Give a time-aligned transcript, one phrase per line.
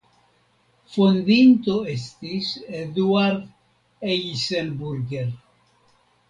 [0.93, 2.47] Fondinto estis
[2.79, 3.45] Eduard
[4.15, 5.29] Eisenburger.